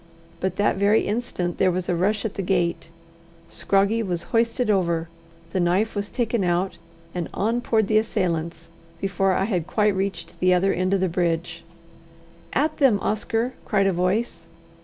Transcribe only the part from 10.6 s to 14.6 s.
end of the bridge. "At them, Oscar!" cried a voice.